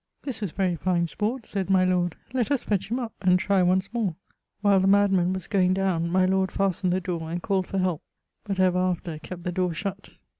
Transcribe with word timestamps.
'This 0.23 0.41
is 0.41 0.49
very 0.51 0.75
fine 0.75 1.07
sport,' 1.07 1.45
sayd 1.45 1.69
my 1.69 1.85
lord, 1.85 2.15
'let 2.33 2.49
us 2.49 2.63
fetch 2.63 2.89
him 2.89 2.97
up, 2.99 3.13
and 3.21 3.37
try 3.37 3.61
once 3.61 3.93
more.' 3.93 4.15
While 4.61 4.79
the 4.79 4.87
madman 4.87 5.31
was 5.31 5.45
goeing 5.45 5.75
downe, 5.75 6.09
my 6.09 6.25
lord 6.25 6.51
fastned 6.51 6.91
the 6.91 6.99
dore, 6.99 7.29
and 7.29 7.39
called 7.39 7.67
for 7.67 7.77
help, 7.77 8.01
but 8.43 8.59
ever 8.59 8.79
after 8.79 9.19
kept 9.19 9.43
the 9.43 9.51
dore 9.51 9.75
shutt. 9.75 10.09